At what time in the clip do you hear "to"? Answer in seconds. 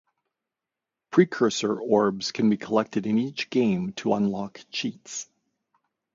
3.93-4.15